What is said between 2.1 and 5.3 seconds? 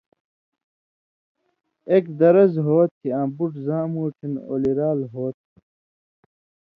درز ہو تھی آں بُٹ زاں مُوٹھیُوں اولیۡرال ہو